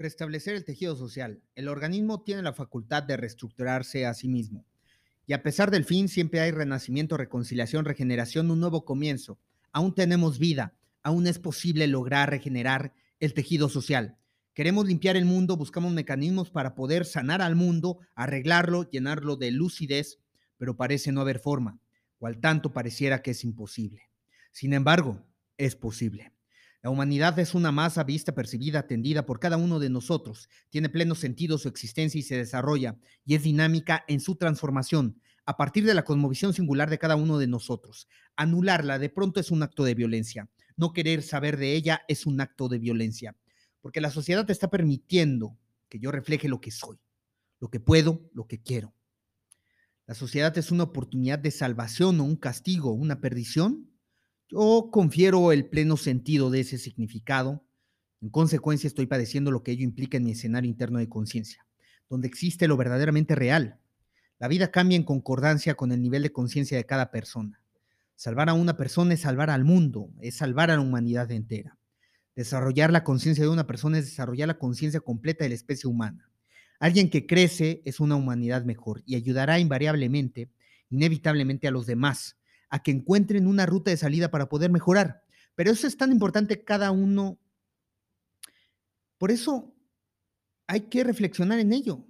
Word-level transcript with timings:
restablecer 0.00 0.54
el 0.54 0.64
tejido 0.64 0.96
social. 0.96 1.42
El 1.54 1.68
organismo 1.68 2.22
tiene 2.22 2.42
la 2.42 2.52
facultad 2.52 3.02
de 3.02 3.16
reestructurarse 3.16 4.06
a 4.06 4.14
sí 4.14 4.28
mismo. 4.28 4.64
Y 5.26 5.32
a 5.34 5.42
pesar 5.42 5.70
del 5.70 5.84
fin, 5.84 6.08
siempre 6.08 6.40
hay 6.40 6.50
renacimiento, 6.50 7.16
reconciliación, 7.16 7.84
regeneración, 7.84 8.50
un 8.50 8.58
nuevo 8.58 8.84
comienzo. 8.84 9.38
Aún 9.72 9.94
tenemos 9.94 10.38
vida, 10.38 10.74
aún 11.02 11.26
es 11.26 11.38
posible 11.38 11.86
lograr 11.86 12.30
regenerar 12.30 12.94
el 13.20 13.34
tejido 13.34 13.68
social. 13.68 14.16
Queremos 14.54 14.86
limpiar 14.86 15.16
el 15.16 15.26
mundo, 15.26 15.56
buscamos 15.56 15.92
mecanismos 15.92 16.50
para 16.50 16.74
poder 16.74 17.04
sanar 17.04 17.42
al 17.42 17.54
mundo, 17.54 18.00
arreglarlo, 18.14 18.88
llenarlo 18.90 19.36
de 19.36 19.52
lucidez, 19.52 20.18
pero 20.56 20.76
parece 20.76 21.12
no 21.12 21.20
haber 21.20 21.38
forma, 21.38 21.78
cual 22.18 22.40
tanto 22.40 22.72
pareciera 22.72 23.22
que 23.22 23.30
es 23.30 23.44
imposible. 23.44 24.10
Sin 24.50 24.72
embargo, 24.72 25.24
es 25.56 25.76
posible. 25.76 26.32
La 26.82 26.90
humanidad 26.90 27.38
es 27.38 27.54
una 27.54 27.72
masa 27.72 28.04
vista, 28.04 28.32
percibida, 28.32 28.78
atendida 28.80 29.26
por 29.26 29.38
cada 29.38 29.58
uno 29.58 29.78
de 29.78 29.90
nosotros. 29.90 30.48
Tiene 30.70 30.88
pleno 30.88 31.14
sentido 31.14 31.58
su 31.58 31.68
existencia 31.68 32.18
y 32.18 32.22
se 32.22 32.36
desarrolla 32.36 32.96
y 33.24 33.34
es 33.34 33.42
dinámica 33.42 34.04
en 34.08 34.20
su 34.20 34.36
transformación 34.36 35.20
a 35.44 35.56
partir 35.56 35.84
de 35.84 35.94
la 35.94 36.04
cosmovisión 36.04 36.54
singular 36.54 36.88
de 36.88 36.98
cada 36.98 37.16
uno 37.16 37.36
de 37.36 37.48
nosotros. 37.48 38.08
Anularla 38.36 38.98
de 38.98 39.10
pronto 39.10 39.40
es 39.40 39.50
un 39.50 39.62
acto 39.62 39.84
de 39.84 39.94
violencia. 39.94 40.48
No 40.76 40.92
querer 40.92 41.22
saber 41.22 41.56
de 41.56 41.74
ella 41.74 42.02
es 42.08 42.24
un 42.24 42.40
acto 42.40 42.68
de 42.68 42.78
violencia, 42.78 43.36
porque 43.80 44.00
la 44.00 44.10
sociedad 44.10 44.46
te 44.46 44.52
está 44.52 44.70
permitiendo 44.70 45.58
que 45.88 45.98
yo 45.98 46.10
refleje 46.12 46.48
lo 46.48 46.60
que 46.60 46.70
soy, 46.70 46.98
lo 47.58 47.68
que 47.68 47.80
puedo, 47.80 48.30
lo 48.32 48.46
que 48.46 48.62
quiero. 48.62 48.94
La 50.06 50.14
sociedad 50.14 50.56
es 50.56 50.70
una 50.70 50.84
oportunidad 50.84 51.38
de 51.38 51.50
salvación 51.50 52.20
o 52.20 52.24
un 52.24 52.36
castigo, 52.36 52.92
una 52.92 53.20
perdición. 53.20 53.89
Yo 54.50 54.88
confiero 54.90 55.52
el 55.52 55.66
pleno 55.66 55.96
sentido 55.96 56.50
de 56.50 56.60
ese 56.60 56.76
significado. 56.76 57.64
En 58.20 58.30
consecuencia, 58.30 58.88
estoy 58.88 59.06
padeciendo 59.06 59.52
lo 59.52 59.62
que 59.62 59.70
ello 59.70 59.84
implica 59.84 60.16
en 60.16 60.24
mi 60.24 60.32
escenario 60.32 60.68
interno 60.68 60.98
de 60.98 61.08
conciencia, 61.08 61.64
donde 62.08 62.26
existe 62.26 62.66
lo 62.66 62.76
verdaderamente 62.76 63.36
real. 63.36 63.78
La 64.40 64.48
vida 64.48 64.72
cambia 64.72 64.96
en 64.96 65.04
concordancia 65.04 65.76
con 65.76 65.92
el 65.92 66.02
nivel 66.02 66.24
de 66.24 66.32
conciencia 66.32 66.76
de 66.76 66.84
cada 66.84 67.12
persona. 67.12 67.62
Salvar 68.16 68.48
a 68.48 68.54
una 68.54 68.76
persona 68.76 69.14
es 69.14 69.20
salvar 69.20 69.50
al 69.50 69.64
mundo, 69.64 70.10
es 70.20 70.38
salvar 70.38 70.72
a 70.72 70.74
la 70.74 70.82
humanidad 70.82 71.30
entera. 71.30 71.78
Desarrollar 72.34 72.90
la 72.90 73.04
conciencia 73.04 73.44
de 73.44 73.50
una 73.50 73.68
persona 73.68 73.98
es 73.98 74.06
desarrollar 74.06 74.48
la 74.48 74.58
conciencia 74.58 74.98
completa 74.98 75.44
de 75.44 75.50
la 75.50 75.54
especie 75.54 75.88
humana. 75.88 76.28
Alguien 76.80 77.08
que 77.08 77.24
crece 77.24 77.82
es 77.84 78.00
una 78.00 78.16
humanidad 78.16 78.64
mejor 78.64 79.04
y 79.06 79.14
ayudará 79.14 79.60
invariablemente, 79.60 80.50
inevitablemente 80.88 81.68
a 81.68 81.70
los 81.70 81.86
demás 81.86 82.39
a 82.70 82.82
que 82.82 82.92
encuentren 82.92 83.46
una 83.46 83.66
ruta 83.66 83.90
de 83.90 83.96
salida 83.96 84.30
para 84.30 84.48
poder 84.48 84.70
mejorar. 84.70 85.22
Pero 85.54 85.70
eso 85.72 85.86
es 85.86 85.96
tan 85.96 86.12
importante 86.12 86.64
cada 86.64 86.90
uno. 86.90 87.38
Por 89.18 89.30
eso 89.30 89.74
hay 90.66 90.82
que 90.82 91.04
reflexionar 91.04 91.58
en 91.58 91.72
ello, 91.72 92.06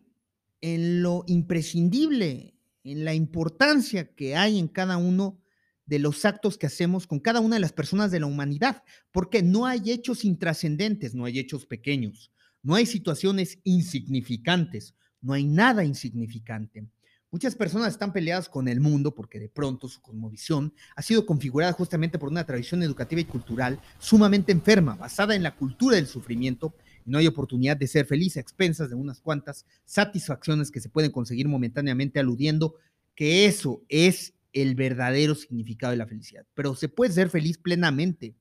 en 0.61 1.03
lo 1.03 1.25
imprescindible, 1.27 2.55
en 2.84 3.05
la 3.05 3.14
importancia 3.14 4.14
que 4.14 4.36
hay 4.36 4.58
en 4.58 4.69
cada 4.69 4.98
uno 4.98 5.41
de 5.86 5.98
los 5.98 6.25
actos 6.25 6.56
que 6.56 6.66
hacemos 6.66 7.06
con 7.06 7.19
cada 7.19 7.41
una 7.41 7.56
de 7.56 7.61
las 7.61 7.72
personas 7.72 8.12
de 8.12 8.20
la 8.20 8.27
humanidad, 8.27 8.84
porque 9.11 9.42
no 9.42 9.66
hay 9.66 9.91
hechos 9.91 10.25
intrascendentes, 10.25 11.14
no 11.14 11.25
hay 11.25 11.38
hechos 11.41 11.66
pequeños, 11.66 12.31
no 12.62 12.77
hay 12.77 12.86
situaciones 12.86 13.58
insignificantes, 13.64 14.94
no 15.20 15.33
hay 15.33 15.44
nada 15.47 15.84
insignificante. 15.84 16.86
Muchas 17.32 17.54
personas 17.54 17.92
están 17.92 18.12
peleadas 18.12 18.48
con 18.48 18.66
el 18.66 18.80
mundo 18.80 19.14
porque 19.14 19.38
de 19.38 19.48
pronto 19.48 19.86
su 19.86 20.02
cosmovisión 20.02 20.74
ha 20.96 21.02
sido 21.02 21.26
configurada 21.26 21.72
justamente 21.72 22.18
por 22.18 22.28
una 22.28 22.44
tradición 22.44 22.82
educativa 22.82 23.20
y 23.20 23.24
cultural 23.24 23.80
sumamente 24.00 24.50
enferma, 24.50 24.96
basada 24.96 25.36
en 25.36 25.44
la 25.44 25.54
cultura 25.54 25.94
del 25.94 26.08
sufrimiento, 26.08 26.74
y 27.06 27.10
no 27.10 27.18
hay 27.18 27.28
oportunidad 27.28 27.76
de 27.76 27.86
ser 27.86 28.04
feliz 28.04 28.36
a 28.36 28.40
expensas 28.40 28.90
de 28.90 28.96
unas 28.96 29.20
cuantas 29.20 29.64
satisfacciones 29.84 30.72
que 30.72 30.80
se 30.80 30.88
pueden 30.88 31.12
conseguir 31.12 31.46
momentáneamente 31.46 32.19
aludiendo 32.19 32.74
que 33.14 33.46
eso 33.46 33.84
es 33.88 34.34
el 34.52 34.74
verdadero 34.74 35.36
significado 35.36 35.92
de 35.92 35.98
la 35.98 36.08
felicidad. 36.08 36.44
Pero 36.54 36.74
se 36.74 36.88
puede 36.88 37.12
ser 37.12 37.30
feliz 37.30 37.58
plenamente, 37.58 38.34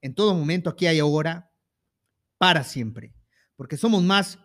en 0.00 0.14
todo 0.14 0.34
momento, 0.34 0.70
aquí 0.70 0.88
y 0.88 0.98
ahora, 0.98 1.50
para 2.38 2.64
siempre, 2.64 3.12
porque 3.54 3.76
somos 3.76 4.02
más 4.02 4.38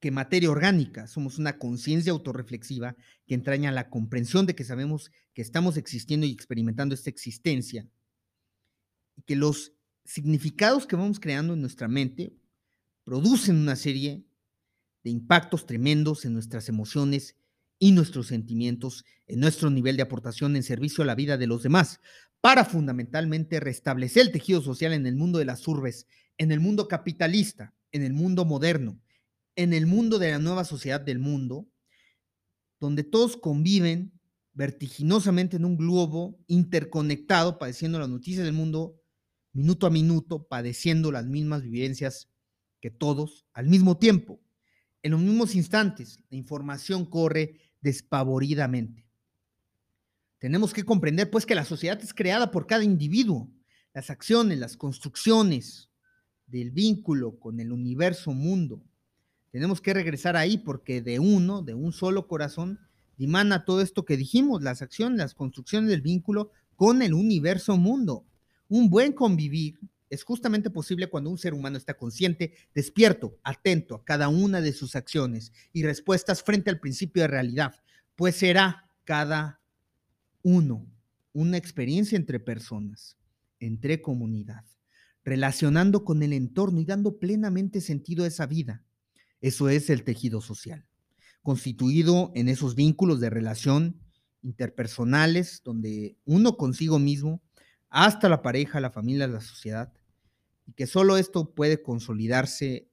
que 0.00 0.10
materia 0.10 0.50
orgánica, 0.50 1.06
somos 1.06 1.38
una 1.38 1.58
conciencia 1.58 2.12
autorreflexiva 2.12 2.96
que 3.26 3.34
entraña 3.34 3.72
la 3.72 3.88
comprensión 3.88 4.46
de 4.46 4.54
que 4.54 4.64
sabemos 4.64 5.10
que 5.32 5.42
estamos 5.42 5.76
existiendo 5.76 6.26
y 6.26 6.32
experimentando 6.32 6.94
esta 6.94 7.10
existencia, 7.10 7.88
y 9.16 9.22
que 9.22 9.36
los 9.36 9.72
significados 10.04 10.86
que 10.86 10.96
vamos 10.96 11.18
creando 11.18 11.54
en 11.54 11.60
nuestra 11.60 11.88
mente 11.88 12.34
producen 13.04 13.56
una 13.56 13.76
serie 13.76 14.24
de 15.02 15.10
impactos 15.10 15.66
tremendos 15.66 16.24
en 16.24 16.34
nuestras 16.34 16.68
emociones 16.68 17.36
y 17.78 17.92
nuestros 17.92 18.28
sentimientos, 18.28 19.04
en 19.26 19.40
nuestro 19.40 19.70
nivel 19.70 19.96
de 19.96 20.02
aportación 20.02 20.56
en 20.56 20.62
servicio 20.62 21.02
a 21.02 21.06
la 21.06 21.14
vida 21.14 21.36
de 21.36 21.46
los 21.46 21.62
demás, 21.62 22.00
para 22.40 22.64
fundamentalmente 22.64 23.60
restablecer 23.60 24.26
el 24.26 24.32
tejido 24.32 24.62
social 24.62 24.92
en 24.92 25.06
el 25.06 25.16
mundo 25.16 25.38
de 25.38 25.44
las 25.44 25.66
urbes, 25.66 26.06
en 26.38 26.52
el 26.52 26.60
mundo 26.60 26.88
capitalista, 26.88 27.74
en 27.92 28.02
el 28.02 28.12
mundo 28.12 28.44
moderno, 28.44 29.00
en 29.56 29.72
el 29.72 29.86
mundo 29.86 30.18
de 30.18 30.30
la 30.30 30.38
nueva 30.38 30.64
sociedad 30.64 31.00
del 31.00 31.18
mundo, 31.18 31.66
donde 32.78 33.02
todos 33.02 33.36
conviven 33.36 34.12
vertiginosamente 34.52 35.56
en 35.56 35.64
un 35.64 35.76
globo 35.76 36.38
interconectado, 36.46 37.58
padeciendo 37.58 37.98
las 37.98 38.08
noticias 38.08 38.44
del 38.44 38.54
mundo 38.54 39.02
minuto 39.52 39.86
a 39.86 39.90
minuto, 39.90 40.46
padeciendo 40.46 41.10
las 41.10 41.26
mismas 41.26 41.62
vivencias 41.62 42.30
que 42.80 42.90
todos 42.90 43.46
al 43.54 43.68
mismo 43.68 43.96
tiempo. 43.98 44.40
En 45.02 45.12
los 45.12 45.20
mismos 45.20 45.54
instantes, 45.54 46.20
la 46.30 46.36
información 46.36 47.06
corre 47.06 47.60
despavoridamente. 47.80 49.06
Tenemos 50.38 50.74
que 50.74 50.84
comprender, 50.84 51.30
pues, 51.30 51.46
que 51.46 51.54
la 51.54 51.64
sociedad 51.64 51.98
es 52.02 52.12
creada 52.12 52.50
por 52.50 52.66
cada 52.66 52.84
individuo. 52.84 53.50
Las 53.94 54.10
acciones, 54.10 54.58
las 54.58 54.76
construcciones 54.76 55.90
del 56.46 56.70
vínculo 56.70 57.38
con 57.38 57.60
el 57.60 57.72
universo 57.72 58.32
mundo, 58.32 58.84
tenemos 59.56 59.80
que 59.80 59.94
regresar 59.94 60.36
ahí 60.36 60.58
porque 60.58 61.00
de 61.00 61.18
uno, 61.18 61.62
de 61.62 61.72
un 61.72 61.90
solo 61.90 62.28
corazón, 62.28 62.78
dimana 63.16 63.64
todo 63.64 63.80
esto 63.80 64.04
que 64.04 64.18
dijimos, 64.18 64.62
las 64.62 64.82
acciones, 64.82 65.16
las 65.16 65.34
construcciones 65.34 65.88
del 65.88 66.02
vínculo 66.02 66.50
con 66.74 67.00
el 67.00 67.14
universo 67.14 67.78
mundo. 67.78 68.26
Un 68.68 68.90
buen 68.90 69.14
convivir 69.14 69.78
es 70.10 70.24
justamente 70.24 70.68
posible 70.68 71.06
cuando 71.08 71.30
un 71.30 71.38
ser 71.38 71.54
humano 71.54 71.78
está 71.78 71.94
consciente, 71.94 72.52
despierto, 72.74 73.38
atento 73.42 73.94
a 73.94 74.04
cada 74.04 74.28
una 74.28 74.60
de 74.60 74.74
sus 74.74 74.94
acciones 74.94 75.54
y 75.72 75.84
respuestas 75.84 76.42
frente 76.42 76.68
al 76.68 76.78
principio 76.78 77.22
de 77.22 77.28
realidad, 77.28 77.76
pues 78.14 78.36
será 78.36 78.90
cada 79.04 79.62
uno 80.42 80.86
una 81.32 81.56
experiencia 81.56 82.16
entre 82.16 82.40
personas, 82.40 83.16
entre 83.58 84.02
comunidad, 84.02 84.66
relacionando 85.24 86.04
con 86.04 86.22
el 86.22 86.34
entorno 86.34 86.78
y 86.78 86.84
dando 86.84 87.16
plenamente 87.16 87.80
sentido 87.80 88.24
a 88.24 88.28
esa 88.28 88.44
vida 88.44 88.82
eso 89.46 89.68
es 89.68 89.90
el 89.90 90.02
tejido 90.02 90.40
social, 90.40 90.84
constituido 91.42 92.32
en 92.34 92.48
esos 92.48 92.74
vínculos 92.74 93.20
de 93.20 93.30
relación 93.30 94.00
interpersonales 94.42 95.62
donde 95.64 96.16
uno 96.24 96.56
consigo 96.56 96.98
mismo, 96.98 97.42
hasta 97.88 98.28
la 98.28 98.42
pareja, 98.42 98.80
la 98.80 98.90
familia, 98.90 99.26
la 99.26 99.40
sociedad, 99.40 99.92
y 100.66 100.72
que 100.72 100.86
solo 100.86 101.16
esto 101.16 101.54
puede 101.54 101.82
consolidarse 101.82 102.90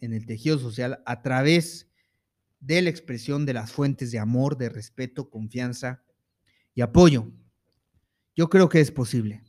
en 0.00 0.12
el 0.12 0.26
tejido 0.26 0.58
social 0.58 1.02
a 1.06 1.22
través 1.22 1.88
de 2.58 2.82
la 2.82 2.90
expresión 2.90 3.46
de 3.46 3.54
las 3.54 3.72
fuentes 3.72 4.10
de 4.10 4.18
amor, 4.18 4.56
de 4.56 4.70
respeto, 4.70 5.30
confianza 5.30 6.02
y 6.74 6.80
apoyo. 6.80 7.30
Yo 8.34 8.48
creo 8.48 8.68
que 8.68 8.80
es 8.80 8.90
posible. 8.90 9.44